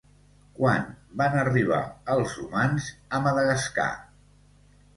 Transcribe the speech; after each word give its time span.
Quan 0.59 0.87
van 1.21 1.35
arribar 1.41 1.83
els 2.15 2.35
humans 2.45 2.89
a 3.19 3.23
Madagascar? 3.29 3.89